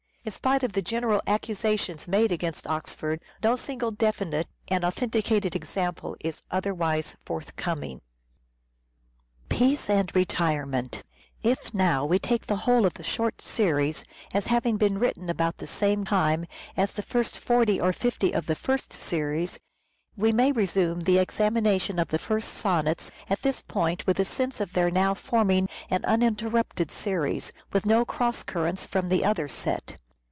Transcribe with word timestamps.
In 0.23 0.31
spite 0.31 0.61
of 0.61 0.73
the 0.73 0.83
general 0.83 1.19
accusa 1.25 1.79
tions 1.79 2.07
made 2.07 2.31
against 2.31 2.67
Oxford, 2.67 3.19
no 3.43 3.55
single 3.55 3.89
definite 3.89 4.45
and 4.67 4.85
authenticated 4.85 5.55
example 5.55 6.15
is 6.19 6.43
otherwise 6.51 7.15
forthcoming. 7.25 8.01
Peace 9.49 9.89
and 9.89 10.11
If, 11.41 11.73
now, 11.73 12.05
we 12.05 12.19
take 12.19 12.45
the 12.45 12.55
whole 12.67 12.85
of 12.85 12.93
the 12.93 13.03
short 13.03 13.41
series 13.41 14.03
as 14.31 14.45
having 14.45 14.77
been 14.77 14.99
written 14.99 15.27
about 15.27 15.57
the 15.57 15.65
same 15.65 16.03
time 16.05 16.45
as 16.77 16.93
the 16.93 17.01
first 17.01 17.39
forty 17.39 17.81
or 17.81 17.91
fifty 17.91 18.31
of 18.31 18.45
the 18.45 18.53
first 18.53 18.93
series, 18.93 19.57
we 20.15 20.31
may 20.31 20.51
resume 20.51 21.01
the 21.01 21.17
examination 21.17 21.97
of 21.97 22.09
the 22.09 22.19
first 22.19 22.49
sonnets 22.49 23.09
at 23.27 23.41
this 23.41 23.63
point 23.63 24.05
with 24.05 24.19
a 24.19 24.25
sense 24.25 24.59
of 24.61 24.73
their 24.73 24.91
now 24.91 25.15
forming 25.15 25.67
an 25.89 26.05
uninterrupted 26.05 26.91
series, 26.91 27.51
with 27.73 27.87
no 27.87 28.05
cross 28.05 28.43
currents 28.43 28.85
from 28.85 29.09
the 29.09 29.25
other 29.25 29.47
set. 29.47 29.97